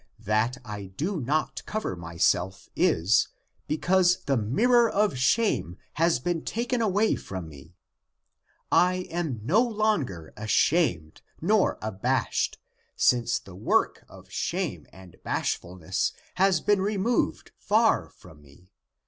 [0.25, 3.27] That I do not cover myself is,
[3.67, 7.75] because the mirror of shame has been taken away from me;
[8.71, 12.57] I am no longer ashamed or abashed,
[12.95, 18.71] since the work of shame and bashfulness has been removed far from me.